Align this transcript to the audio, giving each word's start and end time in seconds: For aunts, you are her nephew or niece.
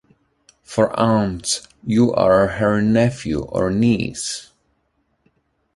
For 0.63 0.99
aunts, 0.99 1.67
you 1.83 2.11
are 2.15 2.47
her 2.57 2.81
nephew 2.81 3.43
or 3.43 3.69
niece. 3.69 4.49